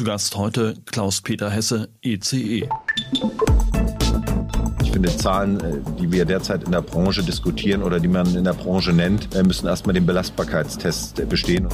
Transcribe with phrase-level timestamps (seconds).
[0.00, 2.66] Zu Gast heute Klaus-Peter Hesse, ECE.
[4.82, 8.44] Ich finde, Zahlen, äh, die wir derzeit in der Branche diskutieren oder die man in
[8.44, 11.68] der Branche nennt, äh, müssen erstmal den Belastbarkeitstest bestehen.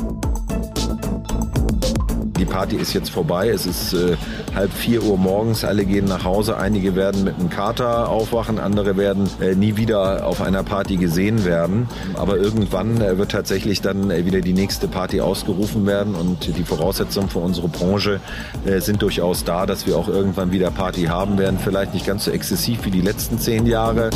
[2.37, 3.49] Die Party ist jetzt vorbei.
[3.49, 4.17] Es ist äh,
[4.57, 5.65] halb vier Uhr morgens.
[5.65, 6.57] Alle gehen nach Hause.
[6.57, 8.59] Einige werden mit einem Kater aufwachen.
[8.59, 11.89] Andere werden äh, nie wieder auf einer Party gesehen werden.
[12.15, 16.15] Aber irgendwann äh, wird tatsächlich dann äh, wieder die nächste Party ausgerufen werden.
[16.15, 18.21] Und die Voraussetzungen für unsere Branche
[18.65, 21.59] äh, sind durchaus da, dass wir auch irgendwann wieder Party haben werden.
[21.63, 24.11] Vielleicht nicht ganz so exzessiv wie die letzten zehn Jahre.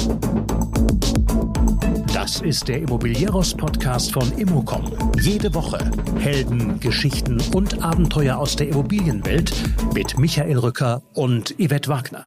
[2.13, 4.93] Das ist der Immobilieros-Podcast von Immocom.
[5.21, 5.79] Jede Woche
[6.19, 9.53] Helden, Geschichten und Abenteuer aus der Immobilienwelt
[9.95, 12.25] mit Michael Rücker und Yvette Wagner.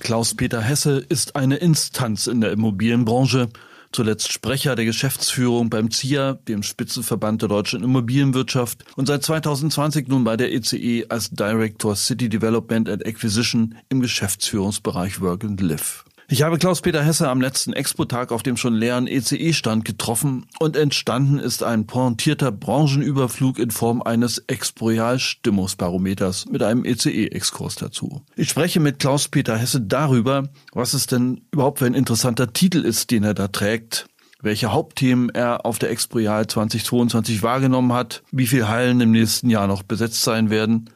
[0.00, 3.48] Klaus-Peter Hesse ist eine Instanz in der Immobilienbranche
[3.94, 10.24] zuletzt Sprecher der Geschäftsführung beim ZIA, dem Spitzenverband der deutschen Immobilienwirtschaft und seit 2020 nun
[10.24, 16.04] bei der ECE e als Director City Development and Acquisition im Geschäftsführungsbereich Work and Live.
[16.26, 21.38] Ich habe Klaus-Peter Hesse am letzten Expo-Tag auf dem schon leeren ECE-Stand getroffen und entstanden
[21.38, 28.22] ist ein pointierter Branchenüberflug in Form eines Exproial-Stimmungsbarometers mit einem ECE-Exkurs dazu.
[28.36, 33.10] Ich spreche mit Klaus-Peter Hesse darüber, was es denn überhaupt für ein interessanter Titel ist,
[33.10, 34.06] den er da trägt,
[34.40, 39.66] welche Hauptthemen er auf der Exproial 2022 wahrgenommen hat, wie viele Hallen im nächsten Jahr
[39.66, 40.88] noch besetzt sein werden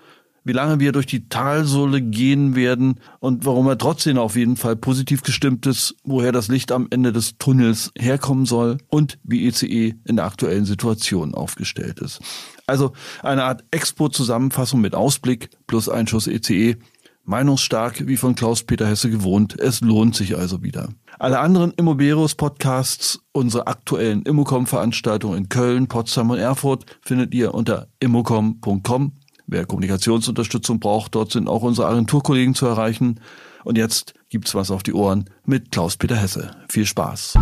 [0.48, 4.77] wie lange wir durch die Talsohle gehen werden und warum er trotzdem auf jeden Fall
[4.77, 9.66] positiv gestimmt ist, woher das Licht am Ende des Tunnels herkommen soll und wie ECE
[9.66, 12.20] e in der aktuellen Situation aufgestellt ist.
[12.66, 16.76] Also eine Art Expo-Zusammenfassung mit Ausblick plus Einschuss ECE.
[17.24, 19.60] Meinungsstark, wie von Klaus-Peter Hesse gewohnt.
[19.60, 20.88] Es lohnt sich also wieder.
[21.19, 29.12] Alle anderen Immobilios-Podcasts, unsere aktuellen Immocom-Veranstaltungen in Köln, Potsdam und Erfurt findet ihr unter immocom.com
[29.50, 33.19] Wer Kommunikationsunterstützung braucht, dort sind auch unsere Agenturkollegen zu erreichen.
[33.64, 36.50] Und jetzt gibt's was auf die Ohren mit Klaus-Peter Hesse.
[36.69, 37.38] Viel Spaß.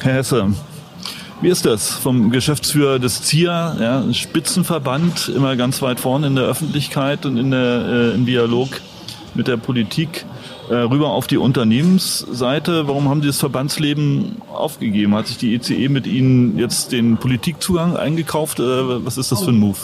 [0.00, 0.52] Herr Hesse,
[1.40, 6.44] wie ist das vom Geschäftsführer des ZIA, ja, Spitzenverband, immer ganz weit vorne in der
[6.44, 8.68] Öffentlichkeit und in der, äh, im Dialog
[9.34, 10.26] mit der Politik?
[10.68, 12.86] Äh, rüber auf die Unternehmensseite.
[12.88, 15.14] Warum haben Sie das Verbandsleben aufgegeben?
[15.14, 18.58] Hat sich die ECE e mit Ihnen jetzt den Politikzugang eingekauft?
[18.58, 19.78] Was ist das für ein Move?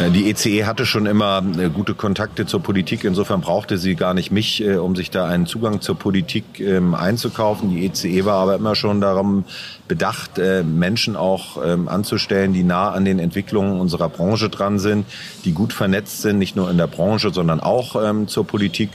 [0.00, 3.02] Äh, die ECE e hatte schon immer äh, gute Kontakte zur Politik.
[3.02, 7.68] Insofern brauchte sie gar nicht mich, um sich da einen Zugang zur Politik ähm, einzukaufen.
[7.70, 9.44] Die ECE e war aber immer schon darum
[9.88, 15.04] bedacht, Menschen auch ähm, anzustellen, die nah an den Entwicklungen unserer Branche dran sind,
[15.44, 18.90] die gut vernetzt sind, nicht nur in der Branche, sondern auch ähm, zur Politik.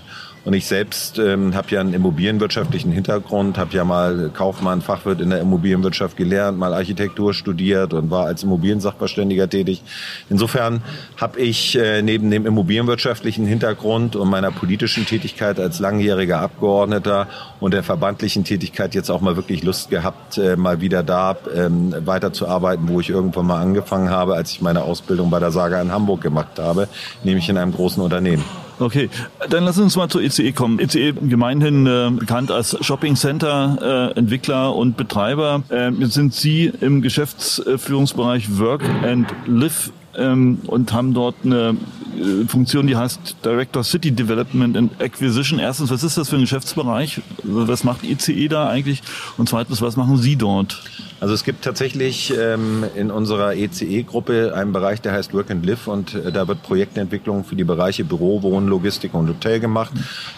[0.48, 5.30] Und ich selbst ähm, habe ja einen immobilienwirtschaftlichen Hintergrund, habe ja mal Kaufmann, Fachwirt in
[5.30, 9.84] der Immobilienwirtschaft gelernt, mal Architektur studiert und war als Immobiliensachverständiger tätig.
[10.30, 10.84] Insofern
[11.18, 17.28] habe ich äh, neben dem immobilienwirtschaftlichen Hintergrund und meiner politischen Tätigkeit als langjähriger Abgeordneter
[17.60, 21.94] und der verbandlichen Tätigkeit jetzt auch mal wirklich Lust gehabt, äh, mal wieder da ähm,
[22.06, 25.92] weiterzuarbeiten, wo ich irgendwann mal angefangen habe, als ich meine Ausbildung bei der Saga in
[25.92, 26.88] Hamburg gemacht habe,
[27.26, 28.46] nämlich in einem großen Unternehmen.
[28.80, 29.10] Okay,
[29.50, 30.80] dann lass uns mal zur ECE kommen.
[30.80, 35.64] ECE gemeinhin äh, bekannt als Shopping Center äh, Entwickler und Betreiber.
[35.70, 41.76] Äh, jetzt sind Sie im Geschäftsführungsbereich Work and Live ähm, und haben dort eine
[42.18, 45.58] äh, Funktion, die heißt Director City Development and Acquisition.
[45.58, 47.22] Erstens, was ist das für ein Geschäftsbereich?
[47.44, 49.02] Was macht ECE da eigentlich?
[49.38, 50.84] Und zweitens, was machen Sie dort?
[51.20, 55.88] Also es gibt tatsächlich ähm, in unserer ECE-Gruppe einen Bereich, der heißt Work and Live
[55.88, 59.92] und äh, da wird Projektentwicklung für die Bereiche Büro, Wohnen, Logistik und Hotel gemacht.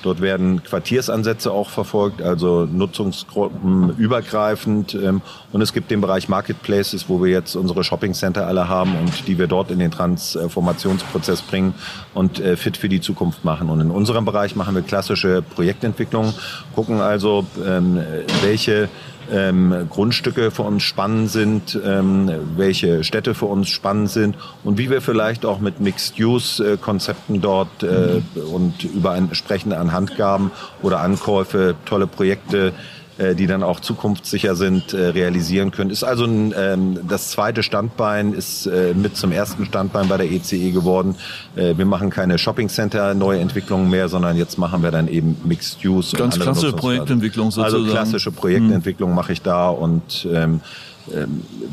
[0.03, 7.09] Dort werden Quartiersansätze auch verfolgt, also Nutzungsgruppen übergreifend ähm, und es gibt den Bereich Marketplaces,
[7.09, 11.41] wo wir jetzt unsere Shopping Center alle haben und die wir dort in den Transformationsprozess
[11.41, 11.73] bringen
[12.13, 13.69] und äh, fit für die Zukunft machen.
[13.69, 16.33] Und in unserem Bereich machen wir klassische Projektentwicklung,
[16.73, 17.99] gucken also, ähm,
[18.43, 18.87] welche
[19.31, 24.89] ähm, Grundstücke für uns spannend sind, ähm, welche Städte für uns spannend sind und wie
[24.89, 28.21] wir vielleicht auch mit Mixed-Use-Konzepten dort äh,
[28.53, 32.98] und über entsprechende Anhandgaben oder Ankäufe tolle Projekte äh,
[33.35, 35.89] die dann auch zukunftssicher sind, äh, realisieren können.
[35.89, 40.31] Ist also ein, ähm, das zweite Standbein, ist äh, mit zum ersten Standbein bei der
[40.31, 41.15] ECE e geworden.
[41.55, 45.83] Äh, wir machen keine Shopping Center Neuentwicklungen mehr, sondern jetzt machen wir dann eben Mixed
[45.85, 46.15] Use.
[46.15, 47.83] Ganz klassische Projektentwicklung sozusagen.
[47.83, 50.61] Also klassische Projektentwicklung mache ich da und ähm,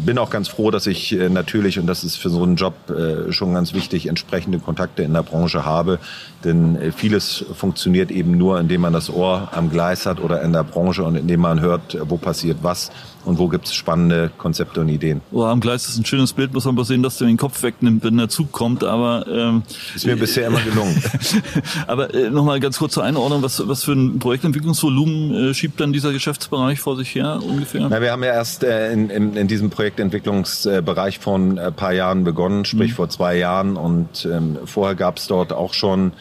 [0.06, 2.74] bin auch ganz froh, dass ich äh, natürlich, und das ist für so einen Job
[2.90, 5.98] äh, schon ganz wichtig, entsprechende Kontakte in der Branche habe.
[6.44, 10.52] Denn äh, vieles funktioniert eben nur, indem man das Ohr am Gleis hat oder in
[10.52, 12.90] der Branche und indem man hört, wo passiert was
[13.26, 15.20] und wo gibt es spannende Konzepte und Ideen.
[15.32, 17.62] Ohr am Gleis ist ein schönes Bild, muss man aber sehen, dass der den Kopf
[17.62, 18.84] wegnimmt, wenn der Zug kommt.
[18.84, 19.62] Aber ähm,
[19.94, 21.02] ist mir bisher immer gelungen.
[21.86, 25.92] aber äh, nochmal ganz kurz zur Einordnung, was, was für ein Projektentwicklungsvolumen äh, schiebt dann
[25.92, 27.88] dieser Geschäftsbereich vor sich her ungefähr?
[27.90, 31.92] Na, wir haben ja erst äh, in, in, in diesem Projektentwicklungsbereich vor ein äh, paar
[31.92, 32.96] Jahren begonnen, sprich mhm.
[32.96, 33.76] vor zwei Jahren.
[33.76, 36.12] Und ähm, vorher gab es dort auch schon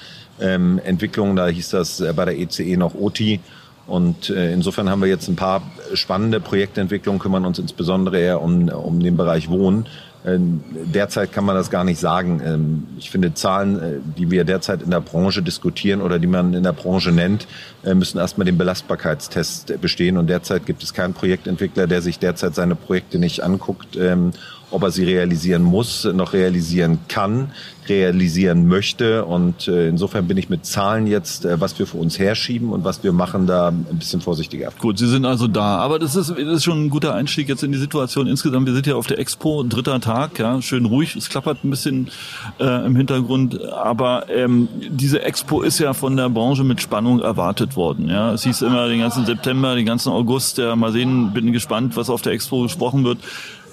[0.41, 3.39] ähm, Entwicklungen, da hieß das äh, bei der ECE e noch OTI.
[3.87, 5.61] Und äh, insofern haben wir jetzt ein paar
[5.93, 9.87] spannende Projektentwicklungen, kümmern uns insbesondere eher um, um den Bereich Wohnen.
[10.25, 12.41] Ähm, derzeit kann man das gar nicht sagen.
[12.43, 16.55] Ähm, ich finde, Zahlen, äh, die wir derzeit in der Branche diskutieren oder die man
[16.55, 17.47] in der Branche nennt,
[17.83, 20.17] äh, müssen erstmal den Belastbarkeitstest bestehen.
[20.17, 24.31] Und derzeit gibt es keinen Projektentwickler, der sich derzeit seine Projekte nicht anguckt, ähm,
[24.75, 27.51] ob er sie realisieren muss, noch realisieren kann,
[27.87, 29.23] realisieren möchte.
[29.23, 32.83] Und äh, insofern bin ich mit Zahlen jetzt, äh, was wir für uns herschieben und
[32.83, 34.71] was wir machen, da ein bisschen vorsichtiger.
[34.79, 35.77] Gut, Sie sind also da.
[35.77, 38.67] Aber das ist, das ist schon ein guter Einstieg jetzt in die Situation insgesamt.
[38.67, 41.15] Wir sind ja auf der Expo, dritter Tag, ja, schön ruhig.
[41.15, 42.09] Es klappert ein bisschen
[42.59, 43.63] äh, im Hintergrund.
[43.71, 48.09] Aber ähm, diese Expo ist ja von der Branche mit Spannung erwartet worden.
[48.09, 50.57] Ja, es hieß immer den ganzen September, den ganzen August.
[50.57, 53.19] Ja, mal sehen, bin gespannt, was auf der Expo gesprochen wird.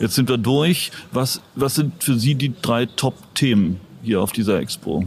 [0.01, 0.91] Jetzt sind wir durch.
[1.13, 5.05] Was, was sind für Sie die drei Top-Themen hier auf dieser Expo?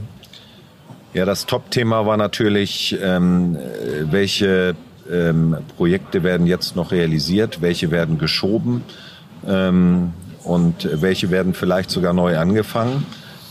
[1.14, 3.58] Ja, das Top-Thema war natürlich, ähm,
[4.12, 4.76] welche
[5.10, 8.84] ähm, Projekte werden jetzt noch realisiert, welche werden geschoben
[9.48, 13.06] ähm, und welche werden vielleicht sogar neu angefangen.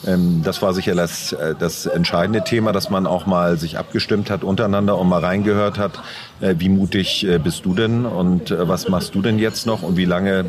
[0.07, 4.31] Ähm, das war sicher das, äh, das entscheidende Thema, dass man auch mal sich abgestimmt
[4.31, 6.01] hat untereinander und mal reingehört hat,
[6.41, 9.97] äh, wie mutig äh, bist du denn und was machst du denn jetzt noch und
[9.97, 10.45] wie lange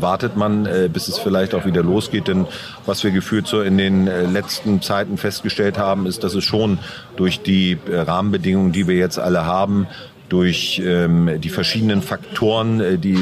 [0.00, 2.28] wartet man, bis es vielleicht auch wieder losgeht.
[2.28, 2.46] Denn
[2.86, 6.78] was wir gefühlt so in den letzten Zeiten festgestellt haben, ist, dass es schon
[7.16, 9.86] durch die Rahmenbedingungen, die wir jetzt alle haben,
[10.28, 13.18] durch ähm, die verschiedenen Faktoren, äh, die äh,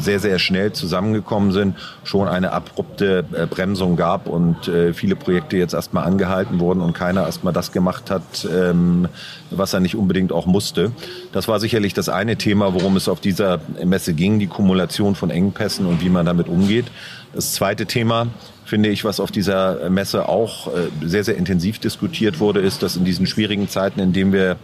[0.00, 5.56] sehr, sehr schnell zusammengekommen sind, schon eine abrupte äh, Bremsung gab und äh, viele Projekte
[5.56, 9.08] jetzt erstmal angehalten wurden und keiner erstmal das gemacht hat, ähm,
[9.50, 10.92] was er nicht unbedingt auch musste.
[11.32, 15.30] Das war sicherlich das eine Thema, worum es auf dieser Messe ging, die Kumulation von
[15.30, 16.86] Engpässen und wie man damit umgeht.
[17.34, 18.26] Das zweite Thema
[18.70, 22.94] finde ich, was auf dieser Messe auch äh, sehr, sehr intensiv diskutiert wurde, ist, dass
[22.96, 24.58] in diesen schwierigen Zeiten, in denen wir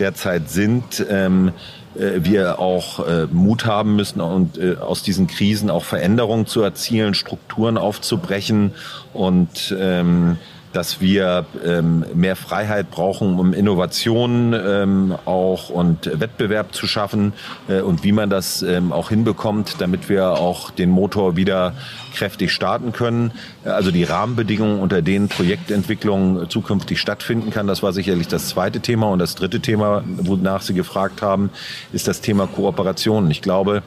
[0.00, 1.52] derzeit sind, ähm,
[1.94, 7.14] äh, wir auch äh, Mut haben müssen und aus diesen Krisen auch Veränderungen zu erzielen,
[7.14, 8.72] Strukturen aufzubrechen
[9.14, 10.38] und ähm,
[10.72, 17.32] dass wir ähm, mehr Freiheit brauchen, um Innovation ähm, auch und Wettbewerb zu schaffen
[17.68, 21.74] äh, und wie man das ähm, auch hinbekommt, damit wir auch den Motor wieder
[22.14, 23.32] kräftig starten können.
[23.64, 29.08] Also die Rahmenbedingungen, unter denen Projektentwicklung zukünftig stattfinden kann, das war sicherlich das zweite Thema.
[29.08, 31.50] Und das dritte Thema, wonach Sie gefragt haben,
[31.92, 33.30] ist das Thema Kooperation.
[33.30, 33.82] Ich glaube,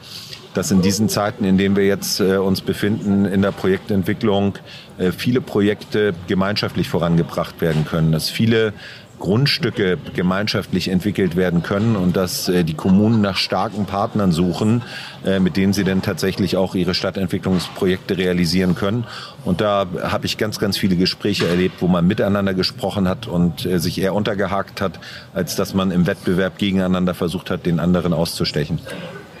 [0.56, 4.54] dass in diesen Zeiten, in denen wir jetzt äh, uns befinden in der Projektentwicklung,
[4.98, 8.72] äh, viele Projekte gemeinschaftlich vorangebracht werden können, dass viele
[9.18, 14.82] Grundstücke gemeinschaftlich entwickelt werden können und dass äh, die Kommunen nach starken Partnern suchen,
[15.24, 19.04] äh, mit denen sie dann tatsächlich auch ihre Stadtentwicklungsprojekte realisieren können.
[19.44, 23.64] Und da habe ich ganz, ganz viele Gespräche erlebt, wo man miteinander gesprochen hat und
[23.64, 25.00] äh, sich eher untergehakt hat,
[25.34, 28.80] als dass man im Wettbewerb gegeneinander versucht hat, den anderen auszustechen.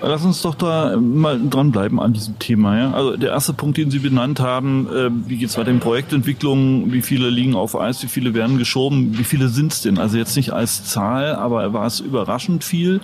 [0.00, 2.78] Lass uns doch da mal dranbleiben an diesem Thema.
[2.78, 2.92] Ja?
[2.92, 6.92] Also der erste Punkt, den Sie benannt haben, äh, wie geht es weiter in Projektentwicklung,
[6.92, 9.98] wie viele liegen auf Eis, wie viele werden geschoben, wie viele sind es denn?
[9.98, 13.00] Also jetzt nicht als Zahl, aber war es überraschend viel?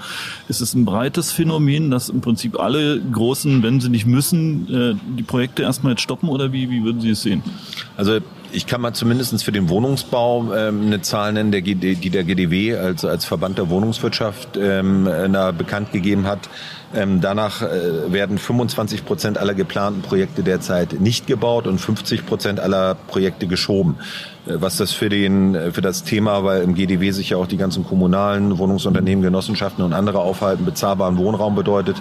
[0.48, 4.94] Ist es ein breites Phänomen, dass im Prinzip alle großen, wenn sie nicht müssen, äh,
[5.16, 7.42] die Projekte erstmal jetzt stoppen oder wie, wie würden Sie es sehen?
[7.96, 8.18] Also
[8.52, 11.74] ich kann mal zumindest für den Wohnungsbau ähm, eine Zahl nennen, der, die
[12.10, 15.08] der GDW als, als Verband der Wohnungswirtschaft ähm,
[15.56, 16.50] bekannt gegeben hat.
[16.94, 22.60] Ähm, danach äh, werden 25 Prozent aller geplanten Projekte derzeit nicht gebaut und 50 Prozent
[22.60, 23.96] aller Projekte geschoben.
[24.46, 27.46] Äh, was das für den äh, für das Thema, weil im GDW sich ja auch
[27.46, 31.96] die ganzen kommunalen Wohnungsunternehmen, Genossenschaften und andere aufhalten, bezahlbaren Wohnraum bedeutet,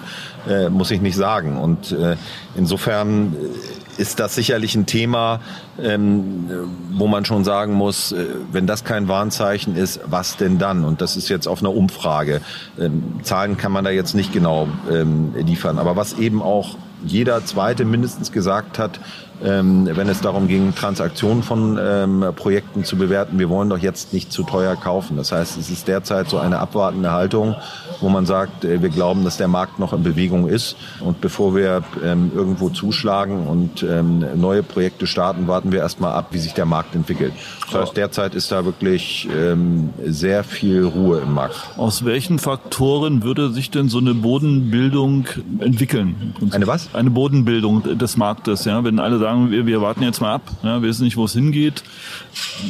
[0.49, 1.57] äh, muss ich nicht sagen.
[1.57, 2.15] Und äh,
[2.55, 5.41] insofern äh, ist das sicherlich ein Thema,
[5.79, 6.49] ähm,
[6.91, 10.83] wo man schon sagen muss, äh, wenn das kein Warnzeichen ist, was denn dann?
[10.83, 12.41] Und das ist jetzt auf einer Umfrage.
[12.79, 15.79] Ähm, Zahlen kann man da jetzt nicht genau ähm, liefern.
[15.79, 18.99] Aber was eben auch jeder Zweite mindestens gesagt hat,
[19.43, 23.39] ähm, wenn es darum ging, Transaktionen von ähm, Projekten zu bewerten.
[23.39, 25.17] Wir wollen doch jetzt nicht zu teuer kaufen.
[25.17, 27.55] Das heißt, es ist derzeit so eine abwartende Haltung,
[27.99, 30.75] wo man sagt, äh, wir glauben, dass der Markt noch in Bewegung ist.
[30.99, 36.27] Und bevor wir ähm, irgendwo zuschlagen und ähm, neue Projekte starten, warten wir erstmal ab,
[36.31, 37.33] wie sich der Markt entwickelt.
[37.71, 41.55] Das heißt, derzeit ist da wirklich ähm, sehr viel Ruhe im Markt.
[41.77, 45.25] Aus welchen Faktoren würde sich denn so eine Bodenbildung
[45.59, 46.33] entwickeln?
[46.51, 46.93] Eine was?
[46.93, 48.65] Eine Bodenbildung des Marktes.
[48.65, 51.17] Ja, wenn alle sagen, sagen, wir, wir warten jetzt mal ab, ja, wir wissen nicht,
[51.17, 51.83] wo es hingeht.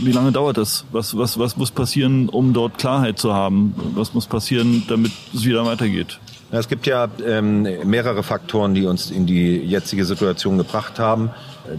[0.03, 0.85] Wie lange dauert das?
[0.91, 3.75] Was, was, was muss passieren, um dort Klarheit zu haben?
[3.95, 6.19] Was muss passieren, damit es wieder weitergeht?
[6.53, 11.29] Es gibt ja ähm, mehrere Faktoren, die uns in die jetzige Situation gebracht haben.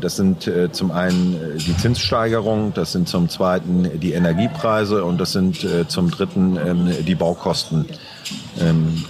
[0.01, 5.21] Das sind äh, zum einen äh, die Zinssteigerung, das sind zum zweiten die Energiepreise und
[5.21, 7.85] das sind äh, zum dritten ähm, die Baukosten.
[8.61, 9.05] Ähm,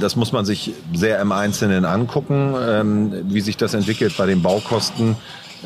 [0.00, 4.42] das muss man sich sehr im Einzelnen angucken, ähm, wie sich das entwickelt bei den
[4.42, 5.16] Baukosten.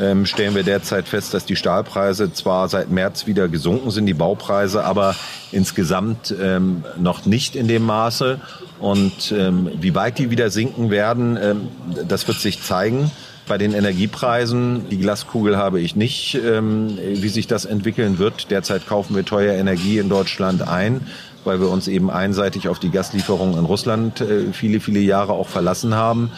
[0.01, 4.15] Ähm, stellen wir derzeit fest, dass die Stahlpreise zwar seit März wieder gesunken sind, die
[4.15, 5.15] Baupreise aber
[5.51, 8.41] insgesamt ähm, noch nicht in dem Maße.
[8.81, 11.69] Und ähm, wie weit die wieder sinken werden, ähm,
[12.09, 13.11] das wird sich zeigen.
[13.47, 18.51] Bei den Energiepreisen, die Glaskugel habe ich nicht, ähm, wie sich das entwickeln wird.
[18.51, 21.07] Derzeit kaufen wir teuer Energie in Deutschland ein
[21.45, 25.49] weil wir uns eben einseitig auf die Gaslieferung in Russland äh, viele, viele Jahre auch
[25.49, 26.31] verlassen haben.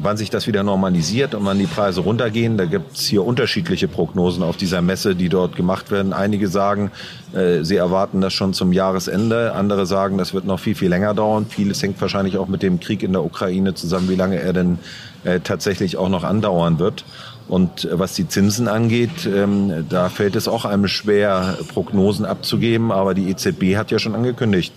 [0.00, 4.44] Wann sich das wieder normalisiert und wann die Preise runtergehen, da gibt's hier unterschiedliche Prognosen
[4.44, 6.12] auf dieser Messe, die dort gemacht werden.
[6.12, 6.92] Einige sagen,
[7.32, 9.54] äh, sie erwarten das schon zum Jahresende.
[9.54, 11.46] Andere sagen, das wird noch viel, viel länger dauern.
[11.48, 14.78] Vieles hängt wahrscheinlich auch mit dem Krieg in der Ukraine zusammen, wie lange er denn
[15.24, 17.04] äh, tatsächlich auch noch andauern wird.
[17.48, 22.92] Und äh, was die Zinsen angeht, ähm, da fällt es auch einem schwer, Prognosen abzugeben.
[22.92, 24.72] Aber die EZB hat ja schon angekündigt,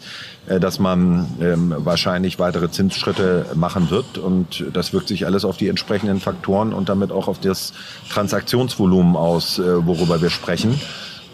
[0.48, 4.18] äh, dass man ähm, wahrscheinlich weitere Zinsschritte machen wird.
[4.18, 7.74] Und das wirkt sich alles auf die entsprechenden Faktoren und damit auch auf das
[8.10, 10.80] Transaktionsvolumen aus, äh, worüber wir sprechen.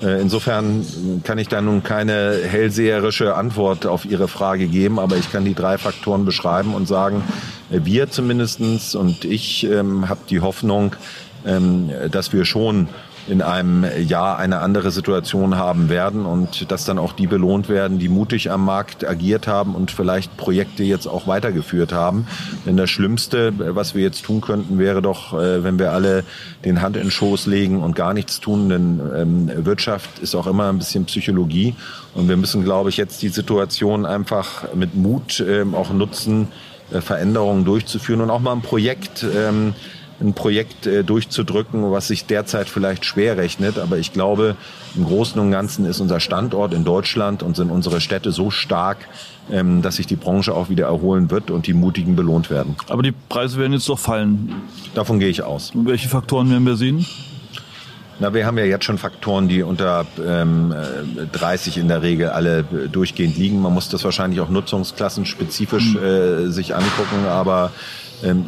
[0.01, 0.85] Äh, insofern
[1.23, 5.55] kann ich da nun keine hellseherische Antwort auf Ihre Frage geben, aber ich kann die
[5.55, 7.23] drei Faktoren beschreiben und sagen,
[7.71, 10.95] äh, wir zumindestens und ich ähm, habe die Hoffnung,
[12.11, 12.89] dass wir schon
[13.27, 17.99] in einem Jahr eine andere Situation haben werden und dass dann auch die belohnt werden,
[17.99, 22.27] die mutig am Markt agiert haben und vielleicht Projekte jetzt auch weitergeführt haben.
[22.65, 26.23] Denn das Schlimmste, was wir jetzt tun könnten, wäre doch, äh, wenn wir alle
[26.63, 28.69] den Hand in den Schoß legen und gar nichts tun.
[28.69, 31.75] Denn ähm, Wirtschaft ist auch immer ein bisschen Psychologie.
[32.13, 36.47] Und wir müssen, glaube ich, jetzt die Situation einfach mit Mut ähm, auch nutzen,
[36.91, 39.73] äh, Veränderungen durchzuführen und auch mal ein Projekt ähm,
[40.19, 43.77] ein Projekt äh, durchzudrücken, was sich derzeit vielleicht schwer rechnet.
[43.77, 44.55] Aber ich glaube,
[44.95, 48.97] im Großen und Ganzen ist unser Standort in Deutschland und sind unsere Städte so stark,
[49.51, 52.75] ähm, dass sich die Branche auch wieder erholen wird und die Mutigen belohnt werden.
[52.89, 54.53] Aber die Preise werden jetzt doch fallen.
[54.95, 55.71] Davon gehe ich aus.
[55.71, 57.05] Und welche Faktoren werden wir sehen?
[58.19, 60.73] Na, wir haben ja jetzt schon Faktoren, die unter ähm,
[61.33, 63.61] 30 in der Regel alle durchgehend liegen.
[63.61, 66.03] Man muss das wahrscheinlich auch nutzungsklassenspezifisch hm.
[66.03, 67.71] äh, sich angucken, aber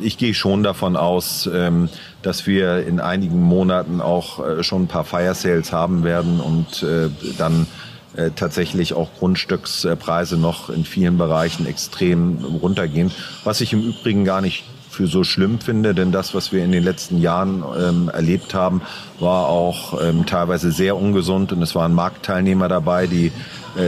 [0.01, 1.89] ich gehe schon davon aus, ähm,
[2.21, 6.83] dass wir in einigen Monaten auch äh, schon ein paar Fire Sales haben werden und
[6.83, 7.67] äh, dann
[8.15, 13.11] äh, tatsächlich auch Grundstückspreise noch in vielen Bereichen extrem runtergehen.
[13.43, 16.71] Was ich im Übrigen gar nicht für so schlimm finde, denn das, was wir in
[16.71, 18.81] den letzten Jahren ähm, erlebt haben,
[19.19, 23.31] war auch ähm, teilweise sehr ungesund und es waren Marktteilnehmer dabei, die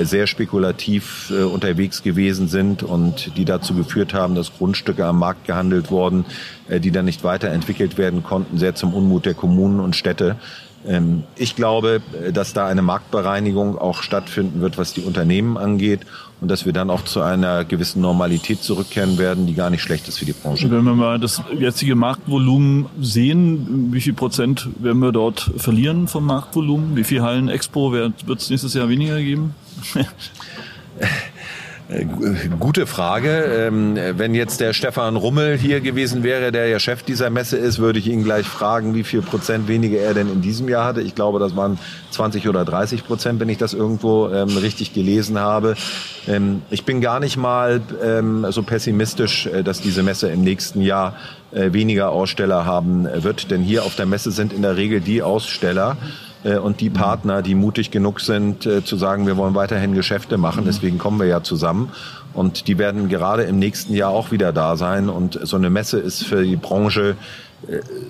[0.03, 5.45] sehr spekulativ äh, unterwegs gewesen sind und die dazu geführt haben, dass Grundstücke am Markt
[5.45, 6.25] gehandelt wurden,
[6.69, 10.38] äh, die dann nicht weiterentwickelt werden konnten, sehr zum Unmut der Kommunen und Städte.
[10.85, 12.01] Ähm, ich glaube,
[12.33, 16.01] dass da eine Marktbereinigung auch stattfinden wird, was die Unternehmen angeht
[16.41, 20.07] und dass wir dann auch zu einer gewissen Normalität zurückkehren werden, die gar nicht schlecht
[20.07, 20.69] ist für die Branche.
[20.71, 26.25] Wenn wir mal das jetzige Marktvolumen sehen, wie viel Prozent werden wir dort verlieren vom
[26.25, 26.95] Marktvolumen?
[26.95, 29.53] Wie viel Hallen Expo wird es nächstes Jahr weniger geben?
[31.91, 32.05] Äh,
[32.59, 33.29] gute Frage.
[33.29, 37.79] Ähm, wenn jetzt der Stefan Rummel hier gewesen wäre, der ja Chef dieser Messe ist,
[37.79, 41.01] würde ich ihn gleich fragen, wie viel Prozent weniger er denn in diesem Jahr hatte.
[41.01, 41.77] Ich glaube, das waren
[42.11, 45.75] 20 oder 30 Prozent, wenn ich das irgendwo ähm, richtig gelesen habe.
[46.27, 47.81] Ähm, ich bin gar nicht mal
[48.49, 51.15] so pessimistisch, äh, dass diese Messe im nächsten Jahr
[51.51, 53.51] äh, weniger Aussteller haben wird.
[53.51, 55.97] Denn hier auf der Messe sind in der Regel die Aussteller,
[56.43, 60.63] und die Partner, die mutig genug sind, äh, zu sagen, wir wollen weiterhin Geschäfte machen.
[60.65, 61.91] Deswegen kommen wir ja zusammen.
[62.33, 65.10] Und die werden gerade im nächsten Jahr auch wieder da sein.
[65.10, 67.15] Und so eine Messe ist für die Branche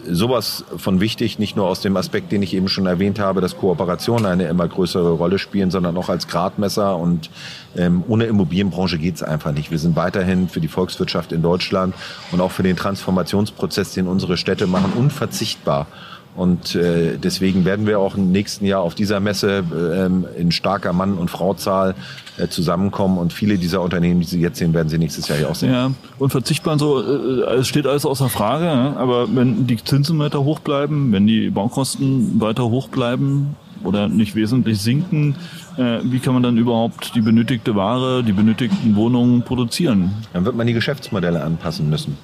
[0.09, 3.57] sowas von wichtig, nicht nur aus dem Aspekt, den ich eben schon erwähnt habe, dass
[3.57, 6.97] Kooperationen eine immer größere Rolle spielen, sondern auch als Gradmesser.
[6.97, 7.29] Und
[7.75, 9.69] ähm, ohne Immobilienbranche geht's einfach nicht.
[9.71, 11.95] Wir sind weiterhin für die Volkswirtschaft in Deutschland
[12.31, 15.87] und auch für den Transformationsprozess, den unsere Städte machen, unverzichtbar.
[16.35, 20.93] Und äh, deswegen werden wir auch im nächsten Jahr auf dieser Messe äh, in starker
[20.93, 21.93] Mann- und Frauzahl
[22.37, 23.17] äh, zusammenkommen.
[23.17, 25.71] Und viele dieser Unternehmen, die Sie jetzt sehen, werden Sie nächstes Jahr hier auch sehen.
[25.71, 28.69] Ja, unverzichtbar und so, äh, es steht alles außer Frage.
[28.69, 34.35] Aber wenn die Zinsen weiter hoch bleiben, wenn die Baukosten weiter hoch bleiben oder nicht
[34.35, 35.35] wesentlich sinken,
[35.77, 40.11] äh, wie kann man dann überhaupt die benötigte Ware, die benötigten Wohnungen produzieren?
[40.33, 42.17] Dann wird man die Geschäftsmodelle anpassen müssen.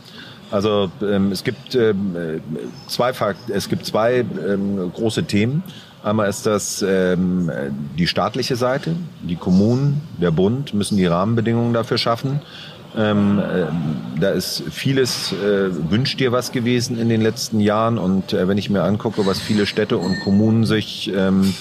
[0.49, 2.15] Also ähm, es gibt ähm,
[2.87, 5.63] zwei Fakt es gibt zwei ähm, große Themen.
[6.03, 7.51] Einmal ist das ähm,
[7.97, 8.95] die staatliche Seite.
[9.23, 12.39] Die Kommunen, der Bund müssen die Rahmenbedingungen dafür schaffen.
[12.95, 18.33] Ähm, äh, da ist vieles äh, wünscht dir was gewesen in den letzten Jahren und
[18.33, 21.53] äh, wenn ich mir angucke, was viele Städte und Kommunen sich ähm,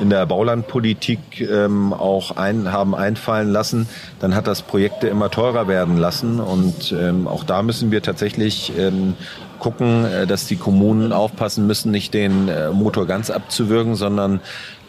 [0.00, 3.88] in der Baulandpolitik ähm, auch ein, haben einfallen lassen,
[4.20, 6.40] dann hat das Projekte immer teurer werden lassen.
[6.40, 9.14] Und ähm, auch da müssen wir tatsächlich ähm,
[9.58, 14.40] gucken, äh, dass die Kommunen aufpassen müssen, nicht den äh, Motor ganz abzuwürgen, sondern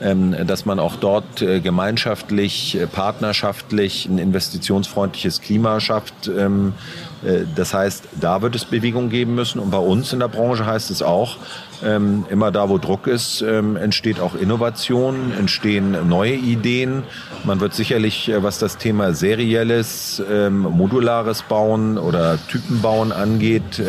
[0.01, 6.29] ähm, dass man auch dort äh, gemeinschaftlich, äh, partnerschaftlich ein investitionsfreundliches Klima schafft.
[7.25, 9.59] Äh, das heißt, da wird es Bewegung geben müssen.
[9.59, 11.37] Und bei uns in der Branche heißt es auch,
[11.83, 17.03] ähm, immer da, wo Druck ist, ähm, entsteht auch Innovation, entstehen neue Ideen.
[17.43, 23.81] Man wird sicherlich, äh, was das Thema serielles, ähm, modulares Bauen oder Typenbauen angeht,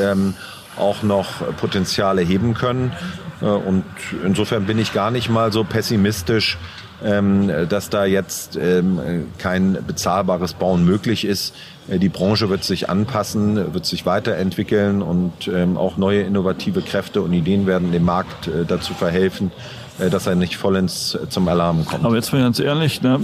[0.77, 2.93] auch noch Potenziale heben können.
[3.41, 3.85] Äh, und
[4.25, 6.59] insofern bin ich gar nicht mal so pessimistisch,
[7.05, 11.55] ähm, dass da jetzt ähm, kein bezahlbares Bauen möglich ist.
[11.89, 17.23] Äh, die Branche wird sich anpassen, wird sich weiterentwickeln und ähm, auch neue innovative Kräfte
[17.23, 19.53] und Ideen werden dem Markt äh, dazu verhelfen,
[19.99, 22.05] dass er nicht vollends äh, zum Alarm kommt.
[22.05, 23.21] Aber jetzt mal ganz ehrlich, ne,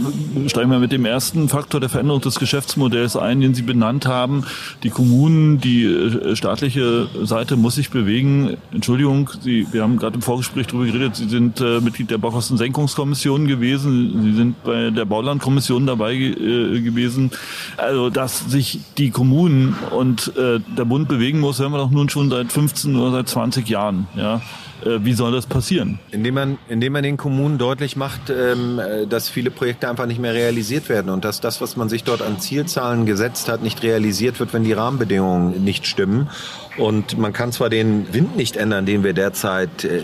[0.47, 4.45] steigen wir mit dem ersten Faktor der Veränderung des Geschäftsmodells ein, den Sie benannt haben.
[4.83, 8.57] Die Kommunen, die äh, staatliche Seite muss sich bewegen.
[8.73, 13.47] Entschuldigung, Sie, wir haben gerade im Vorgespräch darüber geredet, Sie sind äh, Mitglied der Baukostensenkungskommission
[13.47, 17.31] gewesen, Sie sind bei der Baulandkommission dabei äh, gewesen.
[17.77, 22.09] Also, dass sich die Kommunen und äh, der Bund bewegen muss, hören wir doch nun
[22.09, 24.07] schon seit 15 oder seit 20 Jahren.
[24.17, 24.41] Ja.
[24.85, 25.99] Äh, wie soll das passieren?
[26.11, 30.21] Indem man, indem man den Kommunen deutlich macht, ähm, äh, dass viele Projekte einfach nicht
[30.21, 33.83] mehr realisiert werden und dass das, was man sich dort an Zielzahlen gesetzt hat, nicht
[33.83, 36.29] realisiert wird, wenn die Rahmenbedingungen nicht stimmen.
[36.79, 40.03] Und man kann zwar den Wind nicht ändern, den wir derzeit äh,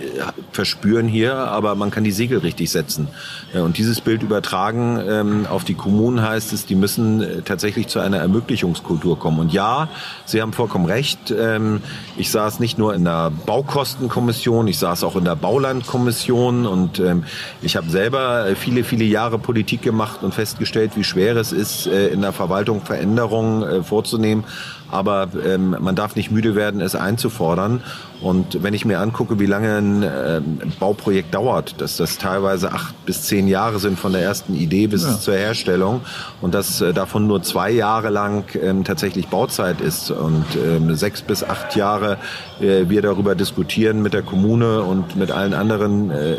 [0.50, 3.08] verspüren hier, aber man kann die Segel richtig setzen.
[3.54, 7.86] Ja, und dieses Bild übertragen ähm, auf die Kommunen heißt es, die müssen äh, tatsächlich
[7.86, 9.38] zu einer Ermöglichungskultur kommen.
[9.38, 9.88] Und ja,
[10.24, 11.30] Sie haben vollkommen recht.
[11.30, 11.82] Ähm,
[12.16, 17.24] ich saß nicht nur in der Baukostenkommission, ich saß auch in der Baulandkommission und ähm,
[17.62, 22.08] ich habe selber viele, viele Jahre Politik gemacht und festgestellt, wie schwer es ist, äh,
[22.08, 24.44] in der Verwaltung Veränderungen äh, vorzunehmen
[24.90, 27.82] aber ähm, man darf nicht müde werden, es einzufordern.
[28.20, 30.40] Und wenn ich mir angucke, wie lange ein äh,
[30.80, 35.04] Bauprojekt dauert, dass das teilweise acht bis zehn Jahre sind von der ersten Idee bis
[35.04, 35.18] ja.
[35.18, 36.00] zur Herstellung
[36.40, 41.22] und dass äh, davon nur zwei Jahre lang ähm, tatsächlich Bauzeit ist und ähm, sechs
[41.22, 42.18] bis acht Jahre
[42.60, 46.36] äh, wir darüber diskutieren mit der Kommune und mit allen anderen, äh,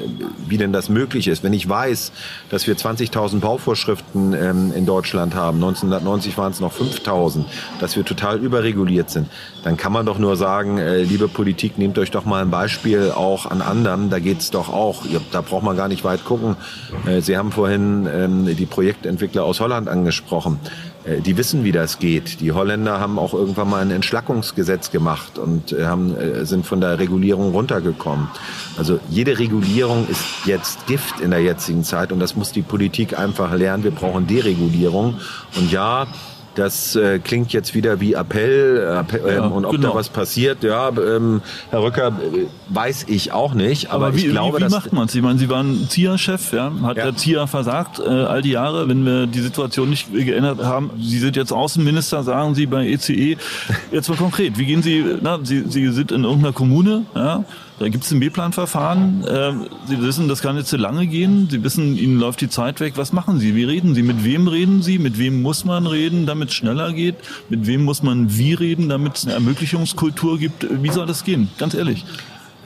[0.47, 1.43] wie denn das möglich ist.
[1.43, 2.11] Wenn ich weiß,
[2.49, 7.45] dass wir 20.000 Bauvorschriften ähm, in Deutschland haben, 1990 waren es noch 5.000,
[7.79, 9.27] dass wir total überreguliert sind,
[9.63, 13.11] dann kann man doch nur sagen, äh, liebe Politik, nehmt euch doch mal ein Beispiel
[13.11, 14.09] auch an anderen.
[14.09, 15.03] Da geht's doch auch.
[15.31, 16.55] Da braucht man gar nicht weit gucken.
[17.05, 20.59] Äh, Sie haben vorhin ähm, die Projektentwickler aus Holland angesprochen.
[21.03, 22.39] Äh, die wissen, wie das geht.
[22.41, 26.99] Die Holländer haben auch irgendwann mal ein Entschlackungsgesetz gemacht und äh, haben, sind von der
[26.99, 28.27] Regulierung runtergekommen.
[28.77, 33.17] Also jede Regulierung ist jetzt Gift in der jetzigen Zeit und das muss die Politik
[33.17, 33.83] einfach lernen.
[33.83, 35.15] Wir brauchen Deregulierung.
[35.55, 36.07] Und ja,
[36.57, 39.89] das äh, klingt jetzt wieder wie Appell, Appell ja, ähm, und ob genau.
[39.89, 43.91] da was passiert, ja, ähm, Herr Rücker, äh, weiß ich auch nicht.
[43.91, 45.15] Aber, aber wie, ich glaube, wie, wie macht man es?
[45.15, 46.71] Ich meine, Sie waren ZIA-Chef, ja?
[46.81, 47.03] hat ja.
[47.05, 50.89] der ZIA versagt äh, all die Jahre, wenn wir die Situation nicht geändert haben?
[50.99, 53.13] Sie sind jetzt Außenminister, sagen Sie bei ECE.
[53.13, 53.37] E.
[53.91, 57.43] Jetzt mal konkret, wie gehen Sie, na, Sie, Sie sind in irgendeiner Kommune, ja?
[57.79, 59.23] Da gibt es ein B-Plan-Verfahren.
[59.29, 61.47] Ähm, Sie wissen, das kann jetzt zu lange gehen.
[61.49, 62.93] Sie wissen, Ihnen läuft die Zeit weg.
[62.95, 63.55] Was machen Sie?
[63.55, 64.01] Wie reden Sie?
[64.01, 64.97] Mit wem reden Sie?
[64.97, 67.15] Mit wem muss man reden, damit es schneller geht?
[67.49, 70.65] Mit wem muss man wie reden, damit es eine Ermöglichungskultur gibt?
[70.81, 71.49] Wie soll das gehen?
[71.59, 72.03] Ganz ehrlich.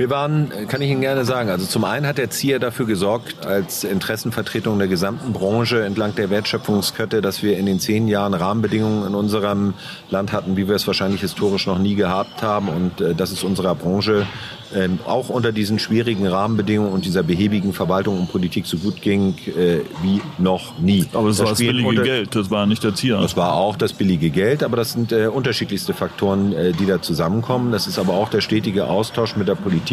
[0.02, 3.46] Wir waren, kann ich Ihnen gerne sagen, also zum einen hat der ZIA dafür gesorgt,
[3.46, 9.06] als Interessenvertretung der gesamten Branche entlang der Wertschöpfungskette, dass wir in den zehn Jahren Rahmenbedingungen
[9.06, 9.76] in unserem
[10.10, 12.70] Land hatten, wie wir es wahrscheinlich historisch noch nie gehabt haben.
[12.70, 14.26] Und äh, das ist unserer Branche
[14.74, 19.36] ähm, auch unter diesen schwierigen Rahmenbedingungen und dieser behäbigen Verwaltung und Politik so gut ging
[19.48, 21.06] äh, wie noch nie.
[21.14, 23.18] Aber das, das war das billige unter, Geld, das war nicht der Ziel.
[23.22, 27.02] Das war auch das billige Geld, aber das sind äh, unterschiedlichste Faktoren, äh, die da
[27.02, 27.72] zusammenkommen.
[27.72, 29.91] Das ist aber auch der stetige Austausch mit der Politik.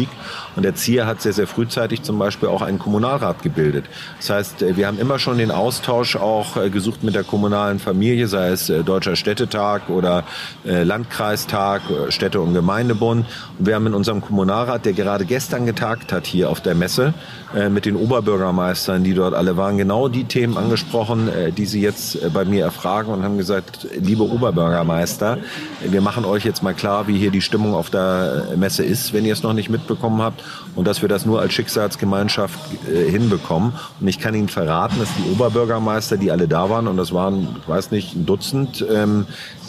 [0.55, 3.85] Und der ZIA hat sehr, sehr frühzeitig zum Beispiel auch einen Kommunalrat gebildet.
[4.17, 7.79] Das heißt, äh, wir haben immer schon den Austausch auch äh, gesucht mit der kommunalen
[7.79, 10.23] Familie, sei es äh, Deutscher Städtetag oder
[10.63, 13.25] Landkreistag, Städte- und Gemeindebund.
[13.57, 17.13] Und wir haben in unserem Kommunalrat der gerade gestern getagt hat hier auf der Messe
[17.69, 22.45] mit den Oberbürgermeistern, die dort alle waren, genau die Themen angesprochen, die sie jetzt bei
[22.45, 25.39] mir erfragen und haben gesagt, liebe Oberbürgermeister,
[25.81, 29.25] wir machen euch jetzt mal klar, wie hier die Stimmung auf der Messe ist, wenn
[29.25, 30.43] ihr es noch nicht mitbekommen habt
[30.79, 33.73] und dass wir das nur als Schicksalsgemeinschaft hinbekommen.
[33.99, 37.49] Und ich kann Ihnen verraten, dass die Oberbürgermeister, die alle da waren, und das waren,
[37.61, 39.25] ich weiß nicht, ein Dutzend, ähm,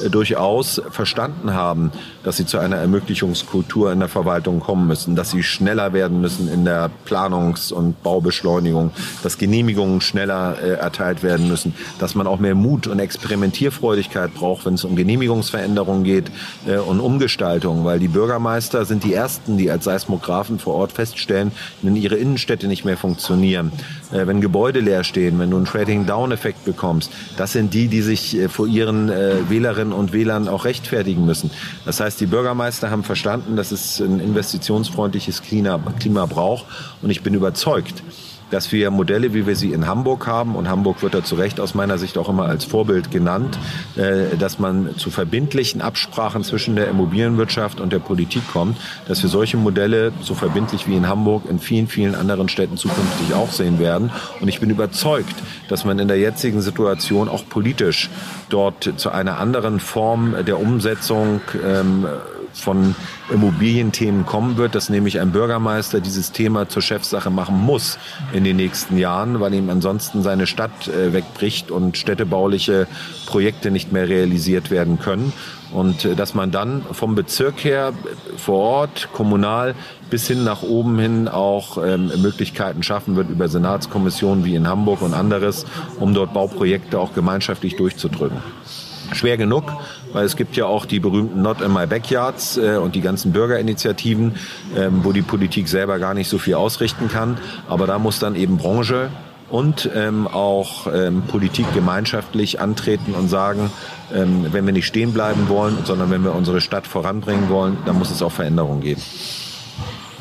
[0.09, 1.93] durchaus verstanden haben,
[2.23, 6.51] dass sie zu einer Ermöglichungskultur in der Verwaltung kommen müssen, dass sie schneller werden müssen
[6.51, 8.93] in der Planungs- und Baubeschleunigung,
[9.23, 14.65] dass Genehmigungen schneller äh, erteilt werden müssen, dass man auch mehr Mut und Experimentierfreudigkeit braucht,
[14.67, 16.31] wenn es um Genehmigungsveränderungen geht
[16.67, 21.53] äh, und Umgestaltung, weil die Bürgermeister sind die ersten, die als Seismografen vor Ort feststellen,
[21.81, 23.73] wenn ihre Innenstädte nicht mehr funktionieren,
[24.13, 27.11] äh, wenn Gebäude leer stehen, wenn du einen Trading-Down-Effekt bekommst.
[27.39, 31.51] Das sind die, die sich äh, vor ihren äh, Wählerinnen und Wählern auch rechtfertigen müssen.
[31.87, 36.67] Das heißt, die Bürgermeister haben verstanden, dass es ein investitionsfreundliches Klima, Klima braucht
[37.01, 38.03] und ich bin überzeugt,
[38.51, 41.61] dass wir Modelle, wie wir sie in Hamburg haben, und Hamburg wird da zu Recht
[41.61, 43.59] aus meiner Sicht auch immer als Vorbild genannt,
[43.97, 48.77] äh, dass man zu verbindlichen Absprachen zwischen der Immobilienwirtschaft und der Politik kommt,
[49.09, 53.35] dass wir solche Modelle so verbindlich wie in Hamburg in vielen, vielen anderen Städten zukünftig
[53.35, 54.11] auch sehen werden.
[54.41, 55.35] Und ich bin überzeugt,
[55.69, 58.11] dass man in der jetzigen Situation auch politisch
[58.49, 62.07] dort zu einer anderen Form der Umsetzung ähm,
[62.53, 62.95] von
[63.31, 67.99] Immobilienthemen kommen wird, dass nämlich ein Bürgermeister dieses Thema zur Chefsache machen muss
[68.33, 72.87] in den nächsten Jahren, weil ihm ansonsten seine Stadt äh, wegbricht und städtebauliche
[73.27, 75.33] Projekte nicht mehr realisiert werden können.
[75.73, 77.93] Und äh, dass man dann vom Bezirk her
[78.37, 79.75] vor Ort, kommunal
[80.11, 85.03] bis hin nach oben hin auch ähm, Möglichkeiten schaffen wird über Senatskommissionen wie in Hamburg
[85.03, 85.67] und anderes,
[86.01, 88.39] um dort Bauprojekte auch gemeinschaftlich durchzudrücken
[89.13, 89.65] schwer genug,
[90.13, 93.33] weil es gibt ja auch die berühmten Not in My Backyards äh, und die ganzen
[93.33, 94.37] Bürgerinitiativen,
[94.77, 97.39] ähm, wo die Politik selber gar nicht so viel ausrichten kann.
[97.69, 99.11] Aber da muss dann eben Branche
[99.51, 103.71] und ähm, auch ähm, Politik gemeinschaftlich antreten und sagen,
[104.15, 107.99] ähm, wenn wir nicht stehen bleiben wollen, sondern wenn wir unsere Stadt voranbringen wollen, dann
[107.99, 109.03] muss es auch Veränderungen geben.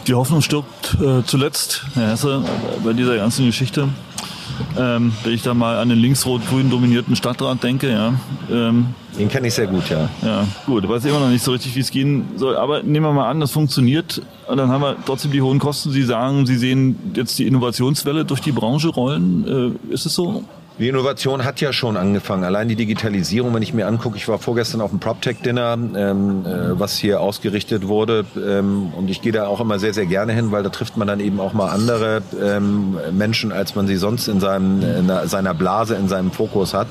[0.08, 2.44] Die Hoffnung stirbt äh, zuletzt, Herr Hesse,
[2.84, 3.90] bei dieser ganzen Geschichte.
[4.78, 8.14] Ähm, wenn ich da mal an den links-rot-grün dominierten Stadtrat denke, ja.
[8.52, 10.10] Ähm, den kenne ich sehr gut, ja.
[10.22, 10.84] Ja, gut.
[10.84, 12.56] Ich weiß immer noch nicht so richtig, wie es gehen soll.
[12.56, 14.22] Aber nehmen wir mal an, das funktioniert.
[14.48, 15.92] Und dann haben wir trotzdem die hohen Kosten.
[15.92, 19.78] Sie sagen, Sie sehen jetzt die Innovationswelle durch die Branche rollen.
[19.90, 20.44] Äh, ist es so?
[20.80, 22.46] Die Innovation hat ja schon angefangen.
[22.46, 26.80] Allein die Digitalisierung, wenn ich mir angucke, ich war vorgestern auf dem PropTech-Dinner, ähm, äh,
[26.80, 28.26] was hier ausgerichtet wurde.
[28.38, 31.06] Ähm, und ich gehe da auch immer sehr, sehr gerne hin, weil da trifft man
[31.06, 35.54] dann eben auch mal andere ähm, Menschen, als man sie sonst in, seinem, in seiner
[35.54, 36.88] Blase, in seinem Fokus hat.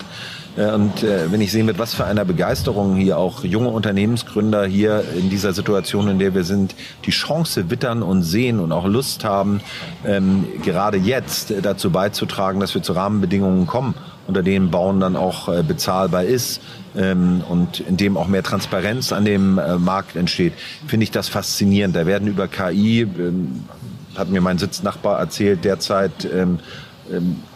[0.59, 4.67] Äh, und äh, wenn ich sehe, mit was für einer Begeisterung hier auch junge Unternehmensgründer
[4.67, 8.87] hier in dieser Situation, in der wir sind, die Chance wittern und sehen und auch
[8.87, 9.61] Lust haben,
[10.05, 13.95] ähm, gerade jetzt äh, dazu beizutragen, dass wir zu Rahmenbedingungen kommen,
[14.27, 16.61] unter denen Bauen dann auch bezahlbar ist
[16.95, 20.53] ähm, und in dem auch mehr Transparenz an dem Markt entsteht,
[20.87, 21.97] finde ich das faszinierend.
[21.97, 23.65] Da werden über KI, ähm,
[24.17, 26.29] hat mir mein Sitznachbar erzählt, derzeit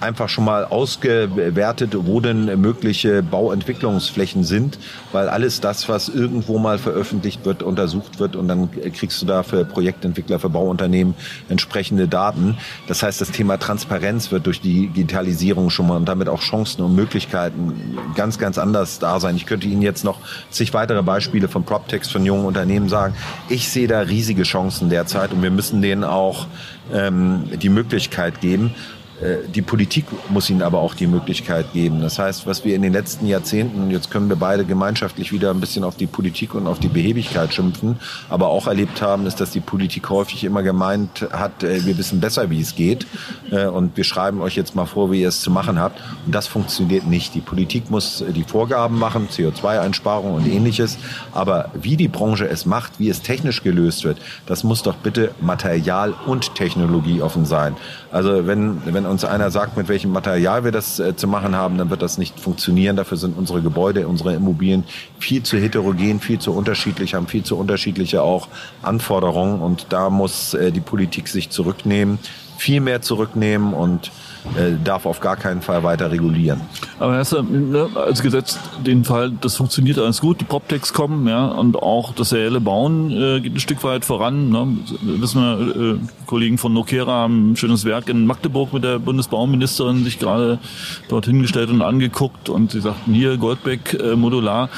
[0.01, 4.79] einfach schon mal ausgewertet, wo denn mögliche Bauentwicklungsflächen sind,
[5.13, 9.43] weil alles das, was irgendwo mal veröffentlicht wird, untersucht wird und dann kriegst du da
[9.43, 11.15] für Projektentwickler, für Bauunternehmen
[11.49, 12.57] entsprechende Daten.
[12.89, 16.83] Das heißt, das Thema Transparenz wird durch die Digitalisierung schon mal und damit auch Chancen
[16.83, 19.37] und Möglichkeiten ganz, ganz anders da sein.
[19.37, 20.19] Ich könnte Ihnen jetzt noch
[20.51, 23.15] zig weitere Beispiele von PropTechs, von jungen Unternehmen sagen.
[23.49, 26.47] Ich sehe da riesige Chancen derzeit und wir müssen denen auch
[26.93, 28.75] ähm, die Möglichkeit geben.
[29.23, 32.01] Äh, die Politik muss ihnen aber auch die Möglichkeit geben.
[32.01, 35.61] Das heißt, was wir in den letzten Jahrzehnten, jetzt können wir beide gemeinschaftlich wieder ein
[35.61, 39.51] bisschen auf die Politik und auf die Behebigkeit schimpfen, aber auch erlebt haben, ist, dass
[39.51, 43.07] die Politik häufig immer gemeint hat, äh, wir wissen besser, wie es geht
[43.51, 46.01] äh, und wir schreiben euch jetzt mal vor, wie ihr es zu machen habt.
[46.27, 47.35] Und das funktioniert nicht.
[47.35, 50.99] Die Politik muss die Vorgaben machen, CO2-Einsparung und ähnliches,
[51.33, 55.31] aber wie die Branche es macht, wie es technisch gelöst wird, das muss doch bitte
[55.41, 57.77] material- und technologieoffen sein.
[58.11, 61.79] Also wenn, wenn uns einer sagt, mit welchem Material wir das äh, zu machen haben,
[61.79, 62.97] dann wird das nicht funktionieren.
[62.97, 64.85] Dafür sind unsere Gebäude, unsere Immobilien
[65.21, 68.49] viel zu heterogen, viel zu unterschiedlich, haben viel zu unterschiedliche auch
[68.83, 69.61] Anforderungen.
[69.61, 72.19] Und da muss äh, die Politik sich zurücknehmen,
[72.63, 74.13] viel mehr zurücknehmen und
[74.57, 76.61] äh, darf auf gar keinen Fall weiter regulieren.
[77.01, 81.47] Aber du ne, als Gesetz den Fall, das funktioniert alles gut, die PropTechs kommen, ja,
[81.47, 84.51] und auch das reelle Bauen äh, geht ein Stück weit voran.
[84.51, 84.79] Ne?
[85.01, 90.05] Wissen wir, äh, Kollegen von Nokera haben ein schönes Werk in Magdeburg mit der Bundesbauministerin
[90.05, 90.61] sich gerade
[91.09, 94.69] dort hingestellt und angeguckt und sie sagten hier Goldbeck äh, modular.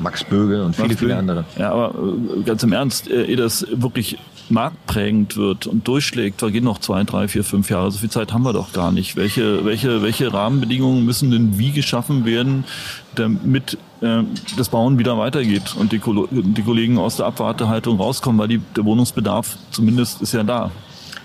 [0.00, 1.44] Max Bögel und viele, viele andere.
[1.58, 4.18] Ja, aber äh, ganz im Ernst, äh, ehe das wirklich
[4.54, 7.90] marktprägend wird und durchschlägt, vergehen noch zwei, drei, vier, fünf Jahre.
[7.90, 9.16] So viel Zeit haben wir doch gar nicht.
[9.16, 12.64] Welche, welche, welche Rahmenbedingungen müssen denn wie geschaffen werden,
[13.14, 14.22] damit äh,
[14.56, 18.84] das Bauen wieder weitergeht und die, die Kollegen aus der Abwartehaltung rauskommen, weil die, der
[18.84, 20.70] Wohnungsbedarf zumindest ist ja da.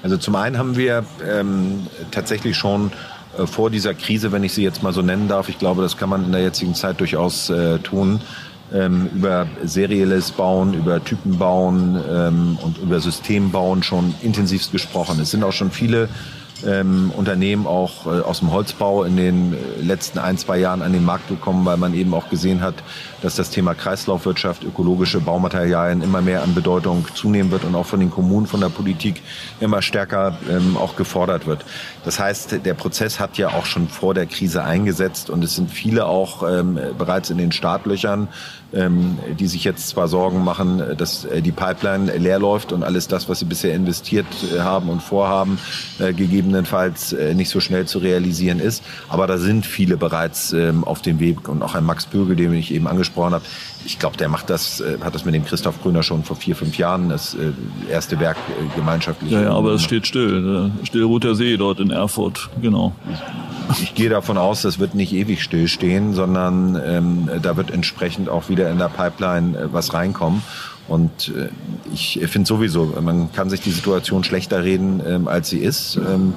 [0.04, 2.92] Also zum einen haben wir ähm, tatsächlich schon
[3.38, 5.98] äh, vor dieser Krise, wenn ich sie jetzt mal so nennen darf, ich glaube, das
[5.98, 8.22] kann man in der jetzigen Zeit durchaus äh, tun,
[8.74, 15.20] ähm, über serielles Bauen, über Typenbauen ähm, und über Systembauen schon intensivst gesprochen.
[15.20, 16.10] Es sind auch schon viele
[16.66, 20.94] ähm, Unternehmen auch äh, aus dem Holzbau in den äh, letzten ein, zwei Jahren an
[20.94, 22.76] den Markt gekommen, weil man eben auch gesehen hat,
[23.22, 28.00] dass das Thema Kreislaufwirtschaft, ökologische Baumaterialien immer mehr an Bedeutung zunehmen wird und auch von
[28.00, 29.22] den Kommunen, von der Politik
[29.60, 31.66] immer stärker ähm, auch gefordert wird.
[32.06, 35.70] Das heißt, der Prozess hat ja auch schon vor der Krise eingesetzt und es sind
[35.72, 38.30] viele auch ähm, bereits in den Startlöchern,
[38.72, 43.08] ähm, die sich jetzt zwar Sorgen machen, dass äh, die Pipeline leer läuft und alles
[43.08, 45.60] das, was sie bisher investiert äh, haben und vorhaben,
[46.00, 48.84] äh, gegebenenfalls äh, nicht so schnell zu realisieren ist.
[49.10, 52.54] Aber da sind viele bereits ähm, auf dem Weg und auch ein Max Bögel, den
[52.54, 53.46] ich eben angesprochen angesprochen habe.
[53.86, 56.56] Ich glaube, der macht das, äh, hat das mit dem Christoph Grüner schon vor vier,
[56.56, 57.52] fünf Jahren, das äh,
[57.90, 59.32] erste Werk äh, gemeinschaftlich.
[59.32, 60.72] Ja, ja, aber es steht still.
[60.84, 62.94] Still ruht der See dort in Erfurt, genau.
[63.72, 68.30] Ich, ich gehe davon aus, das wird nicht ewig stillstehen, sondern ähm, da wird entsprechend
[68.30, 70.42] auch wieder in der Pipeline äh, was reinkommen.
[70.88, 71.50] Und äh,
[71.94, 75.98] ich finde sowieso, man kann sich die Situation schlechter reden, ähm, als sie ist.
[75.98, 76.34] Ähm,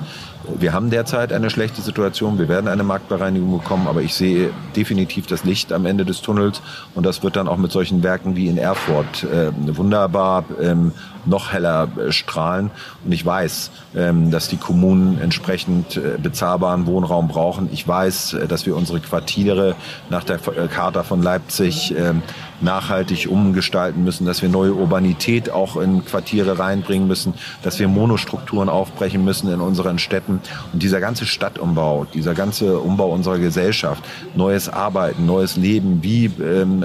[0.59, 2.39] wir haben derzeit eine schlechte Situation.
[2.39, 6.61] Wir werden eine Marktbereinigung bekommen, aber ich sehe definitiv das Licht am Ende des Tunnels
[6.95, 10.93] und das wird dann auch mit solchen Werken wie in Erfurt äh, wunderbar ähm,
[11.25, 12.71] noch heller äh, strahlen.
[13.05, 17.69] Und ich weiß, ähm, dass die Kommunen entsprechend äh, bezahlbaren Wohnraum brauchen.
[17.73, 19.75] Ich weiß, äh, dass wir unsere Quartiere
[20.11, 22.23] nach der äh, Charta von Leipzig ähm,
[22.61, 28.69] nachhaltig umgestalten müssen, dass wir neue Urbanität auch in Quartiere reinbringen müssen, dass wir Monostrukturen
[28.69, 30.41] aufbrechen müssen in unseren Städten.
[30.73, 36.85] Und dieser ganze Stadtumbau, dieser ganze Umbau unserer Gesellschaft, neues Arbeiten, neues Leben, wie ähm,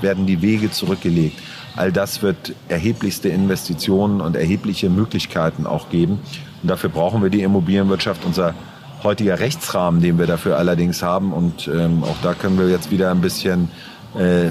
[0.00, 1.40] werden die Wege zurückgelegt,
[1.76, 6.18] all das wird erheblichste Investitionen und erhebliche Möglichkeiten auch geben.
[6.62, 8.24] Und dafür brauchen wir die Immobilienwirtschaft.
[8.24, 8.54] Unser
[9.02, 13.10] heutiger Rechtsrahmen, den wir dafür allerdings haben, und ähm, auch da können wir jetzt wieder
[13.10, 13.70] ein bisschen
[14.18, 14.50] äh,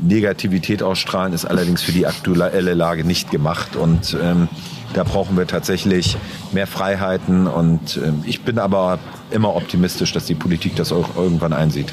[0.00, 3.76] Negativität ausstrahlen, ist allerdings für die aktuelle Lage nicht gemacht.
[3.76, 4.48] Und ähm,
[4.94, 6.16] da brauchen wir tatsächlich
[6.52, 7.46] mehr Freiheiten.
[7.46, 8.98] Und ähm, ich bin aber
[9.30, 11.92] immer optimistisch, dass die Politik das auch irgendwann einsieht.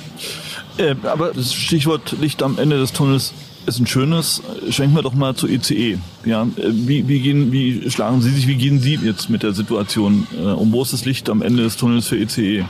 [0.78, 3.34] Äh, aber das Stichwort Licht am Ende des Tunnels
[3.66, 4.42] ist ein schönes.
[4.70, 5.98] Schenken wir doch mal zur ECE.
[6.26, 9.54] Ja, äh, wie, wie, gehen, wie schlagen Sie sich, wie gehen Sie jetzt mit der
[9.54, 10.72] Situation äh, um?
[10.72, 12.66] Wo ist das Licht am Ende des Tunnels für ECE?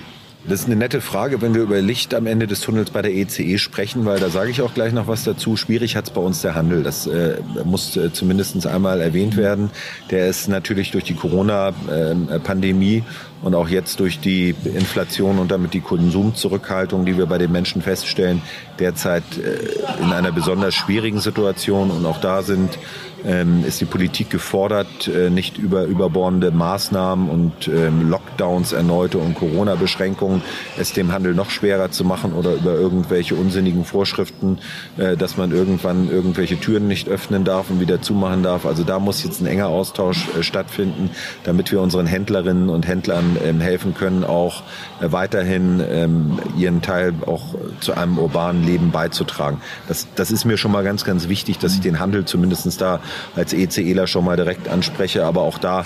[0.48, 3.12] Das ist eine nette Frage, wenn wir über Licht am Ende des Tunnels bei der
[3.12, 5.58] ECE e sprechen, weil da sage ich auch gleich noch was dazu.
[5.58, 6.84] Schwierig hat es bei uns der Handel.
[6.84, 9.72] Das äh, muss äh, zumindest einmal erwähnt werden.
[10.12, 13.02] Der ist natürlich durch die Corona-Pandemie
[13.42, 17.82] und auch jetzt durch die Inflation und damit die Konsumzurückhaltung, die wir bei den Menschen
[17.82, 18.44] feststellen,
[18.78, 21.90] derzeit äh, in einer besonders schwierigen Situation.
[21.90, 22.78] Und auch da sind
[23.26, 29.36] ähm, ist die Politik gefordert, äh, nicht über überbordende Maßnahmen und ähm, Lockdowns erneute und
[29.36, 30.42] Corona-Beschränkungen
[30.78, 34.60] es dem Handel noch schwerer zu machen oder über irgendwelche unsinnigen Vorschriften,
[34.98, 38.66] äh, dass man irgendwann irgendwelche Türen nicht öffnen darf und wieder zumachen darf.
[38.66, 41.10] Also da muss jetzt ein enger Austausch äh, stattfinden,
[41.44, 44.62] damit wir unseren Händlerinnen und Händlern ähm, helfen können, auch
[45.02, 49.62] äh, weiterhin ähm, ihren Teil auch zu einem urbanen Leben beizutragen.
[49.88, 53.00] Das, das ist mir schon mal ganz, ganz wichtig, dass ich den Handel zumindestens da
[53.36, 55.26] als ECEler schon mal direkt anspreche.
[55.26, 55.86] Aber auch da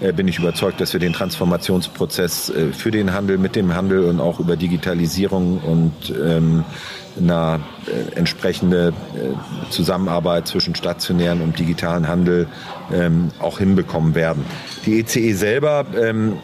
[0.00, 4.04] äh, bin ich überzeugt, dass wir den Transformationsprozess äh, für den Handel, mit dem Handel
[4.04, 6.64] und auch über Digitalisierung und ähm,
[7.18, 8.92] eine äh, entsprechende
[9.70, 12.46] Zusammenarbeit zwischen stationären und digitalen Handel
[12.92, 14.44] ähm, auch hinbekommen werden.
[14.84, 16.34] Die ECE e selber ähm,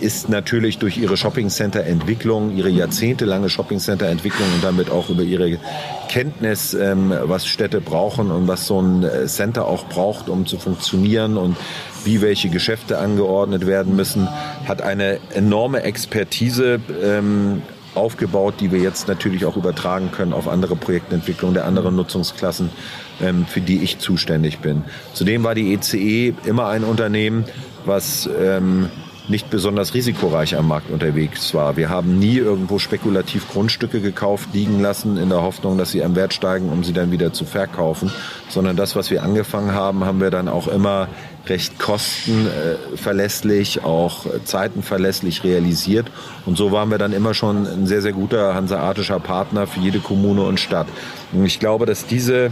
[0.00, 5.58] ist natürlich durch ihre Shopping-Center-Entwicklung, ihre jahrzehntelange Shopping-Center-Entwicklung und damit auch über ihre
[6.08, 10.58] Kenntnis, ähm, was Städte brauchen und was so ein äh, Center auch braucht, um zu
[10.58, 11.56] funktionieren und
[12.04, 14.28] wie welche Geschäfte angeordnet werden müssen,
[14.66, 17.62] hat eine enorme Expertise ähm,
[17.94, 22.70] aufgebaut, die wir jetzt natürlich auch übertragen können auf andere Projektentwicklungen der anderen Nutzungsklassen,
[23.20, 24.84] ähm, für die ich zuständig bin.
[25.12, 27.44] Zudem war die ECE e immer ein Unternehmen,
[27.84, 28.88] was ähm,
[29.28, 31.76] nicht besonders risikoreich am Markt unterwegs war.
[31.76, 36.16] Wir haben nie irgendwo spekulativ Grundstücke gekauft, liegen lassen, in der Hoffnung, dass sie am
[36.16, 38.10] Wert steigen, um sie dann wieder zu verkaufen,
[38.48, 41.08] sondern das, was wir angefangen haben, haben wir dann auch immer
[41.46, 46.10] recht kostenverlässlich, auch zeitenverlässlich realisiert.
[46.46, 50.00] Und so waren wir dann immer schon ein sehr, sehr guter hanseatischer Partner für jede
[50.00, 50.88] Kommune und Stadt.
[51.32, 52.50] Und ich glaube, dass diese,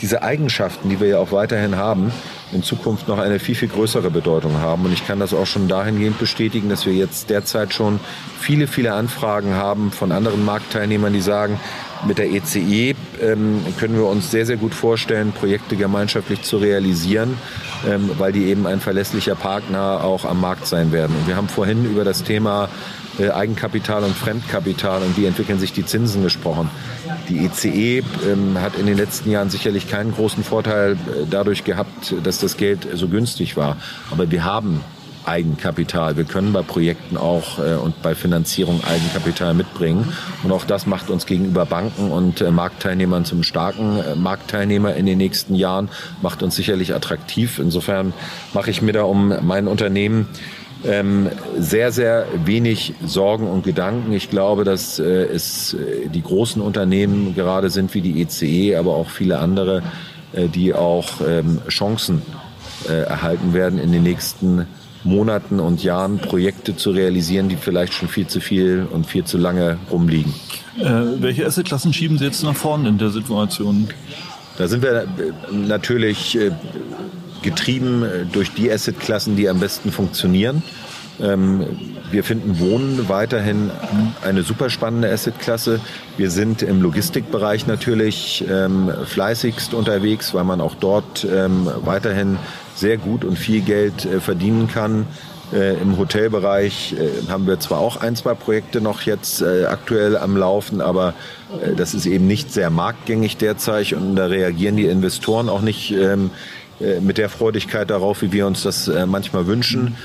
[0.00, 2.12] diese Eigenschaften, die wir ja auch weiterhin haben,
[2.52, 4.84] in Zukunft noch eine viel, viel größere Bedeutung haben.
[4.84, 7.98] Und ich kann das auch schon dahingehend bestätigen, dass wir jetzt derzeit schon
[8.38, 11.58] viele, viele Anfragen haben von anderen Marktteilnehmern, die sagen,
[12.06, 16.58] mit der ECE e, ähm, können wir uns sehr, sehr gut vorstellen, Projekte gemeinschaftlich zu
[16.58, 17.38] realisieren,
[17.88, 21.16] ähm, weil die eben ein verlässlicher Partner auch am Markt sein werden.
[21.16, 22.68] Und wir haben vorhin über das Thema
[23.18, 26.70] äh, Eigenkapital und Fremdkapital und wie entwickeln sich die Zinsen gesprochen.
[27.28, 31.64] Die ECE e, ähm, hat in den letzten Jahren sicherlich keinen großen Vorteil äh, dadurch
[31.64, 33.76] gehabt, dass das Geld so günstig war.
[34.10, 34.82] Aber wir haben
[35.26, 36.16] Eigenkapital.
[36.16, 40.12] Wir können bei Projekten auch äh, und bei Finanzierung Eigenkapital mitbringen.
[40.42, 45.06] Und auch das macht uns gegenüber Banken und äh, Marktteilnehmern zum starken äh, Marktteilnehmer in
[45.06, 45.88] den nächsten Jahren,
[46.22, 47.58] macht uns sicherlich attraktiv.
[47.58, 48.12] Insofern
[48.54, 50.28] mache ich mir da um mein Unternehmen
[50.86, 54.12] ähm, sehr, sehr wenig Sorgen und Gedanken.
[54.12, 58.76] Ich glaube, dass äh, es äh, die großen Unternehmen gerade sind wie die ECE, e,
[58.76, 59.82] aber auch viele andere,
[60.32, 62.22] äh, die auch ähm, Chancen
[62.88, 64.66] äh, erhalten werden in den nächsten
[65.04, 69.38] Monaten und Jahren Projekte zu realisieren, die vielleicht schon viel zu viel und viel zu
[69.38, 70.34] lange rumliegen.
[70.78, 73.88] Äh, welche Assetklassen schieben Sie jetzt nach vorne in der Situation?
[74.58, 75.06] Da sind wir äh,
[75.52, 76.36] natürlich
[77.46, 80.62] getrieben äh, durch die Assetklassen, die am besten funktionieren.
[81.20, 81.64] Ähm,
[82.10, 83.70] wir finden Wohnen weiterhin
[84.22, 85.80] eine super spannende Assetklasse.
[86.16, 92.38] Wir sind im Logistikbereich natürlich ähm, fleißigst unterwegs, weil man auch dort ähm, weiterhin
[92.74, 95.06] sehr gut und viel Geld äh, verdienen kann.
[95.52, 100.16] Äh, Im Hotelbereich äh, haben wir zwar auch ein, zwei Projekte noch jetzt äh, aktuell
[100.16, 101.14] am Laufen, aber
[101.62, 105.92] äh, das ist eben nicht sehr marktgängig derzeit und da reagieren die Investoren auch nicht
[105.92, 106.55] ähm, äh,
[107.00, 109.96] mit der Freudigkeit darauf, wie wir uns das manchmal wünschen.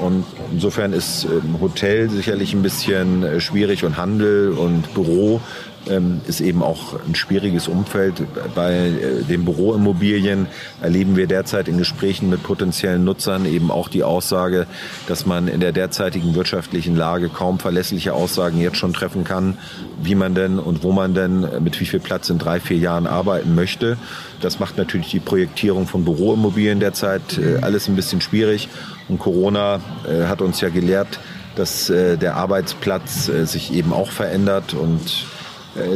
[0.00, 5.42] Und insofern ist ähm, Hotel sicherlich ein bisschen schwierig und Handel und Büro
[5.88, 8.22] ähm, ist eben auch ein schwieriges Umfeld.
[8.54, 10.46] Bei äh, den Büroimmobilien
[10.82, 14.66] erleben wir derzeit in Gesprächen mit potenziellen Nutzern eben auch die Aussage,
[15.06, 19.56] dass man in der derzeitigen wirtschaftlichen Lage kaum verlässliche Aussagen jetzt schon treffen kann,
[20.02, 23.06] wie man denn und wo man denn mit wie viel Platz in drei, vier Jahren
[23.06, 23.96] arbeiten möchte.
[24.40, 28.68] Das macht natürlich die Projektierung von Büroimmobilien derzeit äh, alles ein bisschen schwierig.
[29.08, 31.20] Und Corona äh, hat uns ja gelehrt,
[31.56, 35.39] dass der Arbeitsplatz sich eben auch verändert und äh,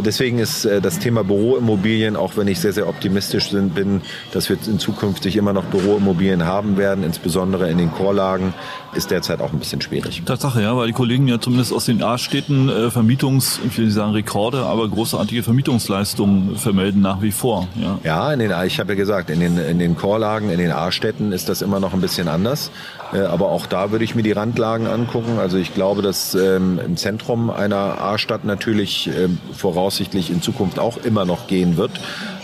[0.05, 4.57] deswegen ist äh, das Thema Büroimmobilien, auch wenn ich sehr, sehr optimistisch bin, dass wir
[4.67, 8.55] in Zukunft immer noch Büroimmobilien haben werden, insbesondere in den Chorlagen,
[8.95, 10.23] ist derzeit auch ein bisschen schwierig.
[10.25, 13.95] Tatsache, ja, weil die Kollegen ja zumindest aus den A-Städten äh, Vermietungs, ich will nicht
[13.95, 17.69] sagen Rekorde, aber großartige Vermietungsleistungen vermelden nach wie vor.
[17.75, 20.71] Ja, ja in den, ich habe ja gesagt, in den, in den Chorlagen, in den
[20.71, 22.71] A-Städten ist das immer noch ein bisschen anders.
[23.13, 25.39] Äh, aber auch da würde ich mir die Randlagen angucken.
[25.39, 30.99] Also ich glaube, dass ähm, im Zentrum einer A-Stadt natürlich ähm, voraussichtlich in Zukunft auch
[30.99, 31.93] immer noch gehen wird.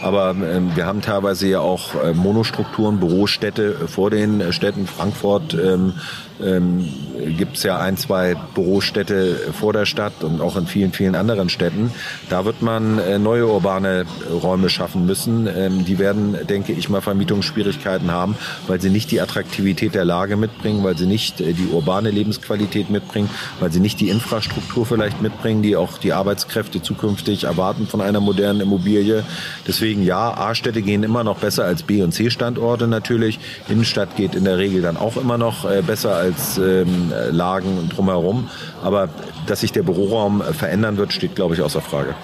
[0.03, 4.87] Aber ähm, wir haben teilweise ja auch äh, Monostrukturen, Bürostädte vor den Städten.
[4.87, 5.95] Frankfurt ähm,
[6.41, 6.89] ähm,
[7.37, 11.49] gibt es ja ein, zwei Bürostädte vor der Stadt und auch in vielen, vielen anderen
[11.49, 11.93] Städten.
[12.29, 14.07] Da wird man äh, neue urbane
[14.43, 15.47] Räume schaffen müssen.
[15.47, 18.37] Ähm, die werden, denke ich mal, Vermietungsschwierigkeiten haben,
[18.69, 22.91] weil sie nicht die Attraktivität der Lage mitbringen, weil sie nicht äh, die urbane Lebensqualität
[22.91, 27.87] mitbringen, weil sie nicht die Infrastruktur vielleicht mitbringen, die auch die Arbeitskräfte zukünftig zukünftig erwarten
[27.87, 29.25] von einer modernen Immobilie.
[29.67, 33.39] Deswegen ja, A-Städte gehen immer noch besser als B- und C-Standorte natürlich.
[33.69, 38.49] Innenstadt geht in der Regel dann auch immer noch äh, besser als ähm, Lagen drumherum.
[38.83, 39.09] Aber
[39.47, 42.15] dass sich der Büroraum verändern wird, steht, glaube ich, außer Frage.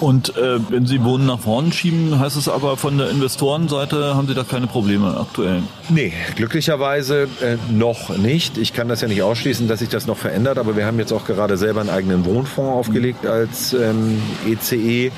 [0.00, 4.28] Und äh, wenn Sie Wohnen nach vorne schieben, heißt es aber von der Investorenseite haben
[4.28, 5.62] Sie da keine Probleme aktuell?
[5.88, 8.58] Nee, glücklicherweise äh, noch nicht.
[8.58, 11.12] Ich kann das ja nicht ausschließen, dass sich das noch verändert, aber wir haben jetzt
[11.12, 15.10] auch gerade selber einen eigenen Wohnfonds aufgelegt als ähm, ECE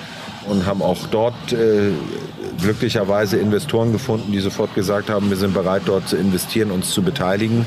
[0.48, 1.90] und haben auch dort äh,
[2.60, 7.02] glücklicherweise Investoren gefunden, die sofort gesagt haben, wir sind bereit, dort zu investieren, uns zu
[7.02, 7.66] beteiligen.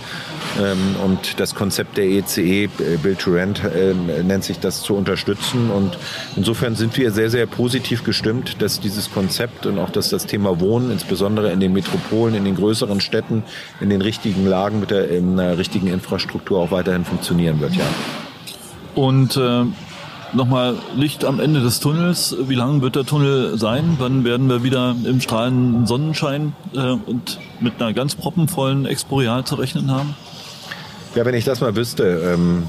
[0.59, 4.81] Ähm, und das Konzept der ECE, e, äh, Build to Rent, äh, nennt sich das
[4.81, 5.69] zu unterstützen.
[5.69, 5.97] Und
[6.35, 10.59] insofern sind wir sehr, sehr positiv gestimmt, dass dieses Konzept und auch dass das Thema
[10.59, 13.43] Wohnen, insbesondere in den Metropolen, in den größeren Städten,
[13.79, 17.85] in den richtigen Lagen mit der, in der richtigen Infrastruktur auch weiterhin funktionieren wird, ja.
[18.95, 19.65] Und äh
[20.33, 22.35] nochmal Licht am Ende des Tunnels.
[22.47, 23.95] Wie lang wird der Tunnel sein?
[23.99, 29.55] Wann werden wir wieder im strahlenden Sonnenschein äh, und mit einer ganz proppenvollen Exporeal zu
[29.55, 30.15] rechnen haben?
[31.15, 32.03] Ja, wenn ich das mal wüsste.
[32.33, 32.63] Ähm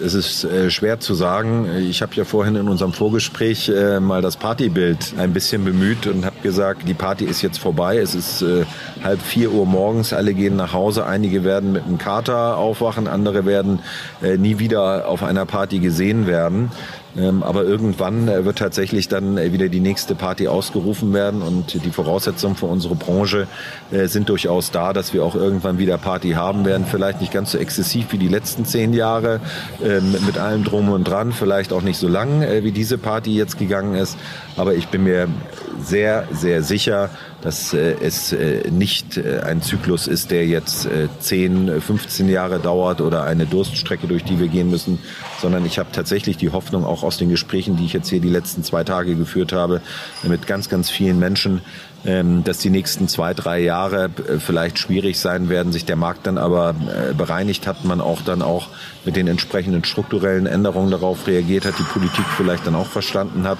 [0.00, 1.68] es ist äh, schwer zu sagen.
[1.78, 6.24] Ich habe ja vorhin in unserem Vorgespräch äh, mal das Partybild ein bisschen bemüht und
[6.24, 7.98] habe gesagt, die Party ist jetzt vorbei.
[7.98, 8.64] Es ist äh,
[9.02, 11.06] halb vier Uhr morgens, alle gehen nach Hause.
[11.06, 13.80] Einige werden mit einem Kater aufwachen, andere werden
[14.22, 16.70] äh, nie wieder auf einer Party gesehen werden.
[17.18, 21.82] Ähm, aber irgendwann äh, wird tatsächlich dann äh, wieder die nächste Party ausgerufen werden und
[21.84, 23.46] die Voraussetzungen für unsere Branche
[23.90, 26.84] äh, sind durchaus da, dass wir auch irgendwann wieder Party haben werden.
[26.86, 29.40] Vielleicht nicht ganz so exzessiv wie die letzten zehn Jahre
[29.82, 33.58] ähm, mit allem drum und dran, vielleicht auch nicht so lang wie diese Party jetzt
[33.58, 34.16] gegangen ist.
[34.56, 35.28] Aber ich bin mir
[35.82, 37.10] sehr, sehr sicher,
[37.42, 38.34] dass es
[38.70, 40.88] nicht ein Zyklus ist, der jetzt
[41.20, 44.98] 10, 15 Jahre dauert oder eine Durststrecke, durch die wir gehen müssen,
[45.40, 48.30] sondern ich habe tatsächlich die Hoffnung auch aus den Gesprächen, die ich jetzt hier die
[48.30, 49.80] letzten zwei Tage geführt habe,
[50.22, 51.60] mit ganz, ganz vielen Menschen,
[52.06, 56.26] ähm, dass die nächsten zwei, drei Jahre äh, vielleicht schwierig sein werden, sich der Markt
[56.26, 58.68] dann aber äh, bereinigt hat, man auch dann auch
[59.04, 63.58] mit den entsprechenden strukturellen Änderungen darauf reagiert hat, die Politik vielleicht dann auch verstanden hat,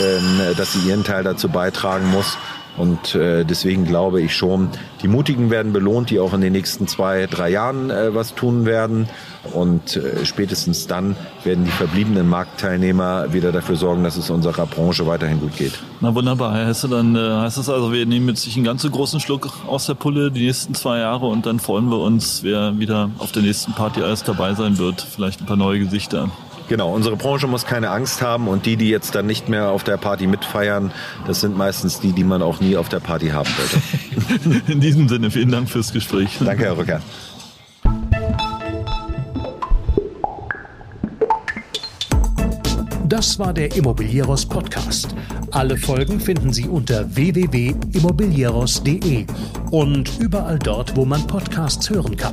[0.00, 2.38] ähm, dass sie ihren Teil dazu beitragen muss.
[2.76, 4.68] Und äh, deswegen glaube ich schon,
[5.02, 8.64] die Mutigen werden belohnt, die auch in den nächsten zwei, drei Jahren äh, was tun
[8.64, 9.08] werden.
[9.52, 15.06] Und äh, spätestens dann werden die verbliebenen Marktteilnehmer wieder dafür sorgen, dass es unserer Branche
[15.06, 15.78] weiterhin gut geht.
[16.00, 19.20] Na wunderbar, Herr Hesse, dann äh, heißt das also, wir nehmen jetzt einen ganz großen
[19.20, 23.10] Schluck aus der Pulle die nächsten zwei Jahre und dann freuen wir uns, wer wieder
[23.18, 25.00] auf der nächsten Party alles dabei sein wird.
[25.02, 26.30] Vielleicht ein paar neue Gesichter.
[26.68, 29.84] Genau, unsere Branche muss keine Angst haben und die, die jetzt dann nicht mehr auf
[29.84, 30.92] der Party mitfeiern,
[31.26, 34.62] das sind meistens die, die man auch nie auf der Party haben wollte.
[34.72, 36.38] In diesem Sinne, vielen Dank fürs Gespräch.
[36.40, 37.00] Danke, Herr Rücker.
[43.12, 45.14] Das war der Immobilieros Podcast.
[45.50, 49.26] Alle Folgen finden Sie unter www.immobilieros.de
[49.70, 52.32] und überall dort, wo man Podcasts hören kann.